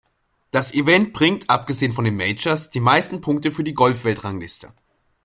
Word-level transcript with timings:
Das 0.49 0.73
Event 0.73 1.13
bringt, 1.13 1.51
abgesehen 1.51 1.91
von 1.91 2.05
den 2.05 2.15
"Majors", 2.17 2.71
die 2.71 2.79
meisten 2.79 3.21
Punkte 3.21 3.51
für 3.51 3.63
die 3.63 3.75
Golfweltrangliste. 3.75 4.73